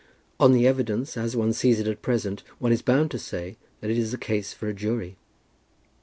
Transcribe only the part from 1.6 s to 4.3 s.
it at present, one is bound to say that it is a